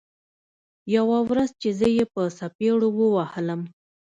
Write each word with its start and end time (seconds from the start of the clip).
يوه 0.95 1.17
ورځ 1.29 1.49
چې 1.61 1.69
زه 1.79 1.87
يې 1.97 2.05
په 2.13 2.21
څپېړو 2.37 2.89
ووهلم. 2.93 3.61